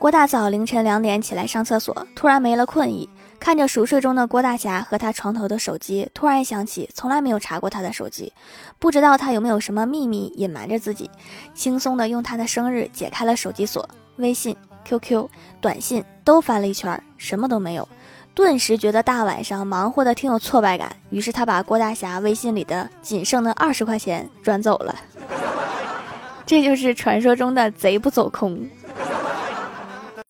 [0.00, 3.06] 郭大嫂凌晨两点起来上厕所突然没了困意。
[3.38, 8.32] 看着熟睡中的郭大侠和他床头的手机突然想起从来没有查过他的手机。
[8.78, 11.10] 不知道他有没有什么秘密隐瞒着自己
[11.52, 13.86] 轻松的用他的生日解开了手机锁。
[14.16, 14.56] 微信
[14.88, 15.28] qq
[15.60, 17.86] 短信都翻了一圈什么都没有。
[18.34, 24.96] 顿时觉得大晚上忙活的挺有挫败感于是他把郭大侠微信里的仅剩的二十块钱转走了。
[26.46, 28.66] 这就是传说中的贼不走空。